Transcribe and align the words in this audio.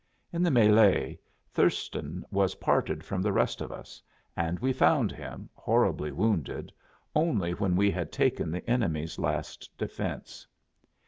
In 0.33 0.41
the 0.41 0.49
mêlée 0.49 1.19
Thurston 1.53 2.25
was 2.31 2.55
parted 2.55 3.03
from 3.03 3.21
the 3.21 3.31
rest 3.31 3.61
of 3.61 3.71
us, 3.71 4.01
and 4.35 4.57
we 4.59 4.73
found 4.73 5.11
him, 5.11 5.47
horribly 5.53 6.11
wounded, 6.11 6.73
only 7.15 7.51
when 7.53 7.75
we 7.75 7.91
had 7.91 8.11
taken 8.11 8.49
the 8.49 8.67
enemy's 8.67 9.19
last 9.19 9.69
defense. 9.77 10.47